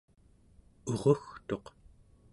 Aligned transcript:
urugtuq 0.91 1.65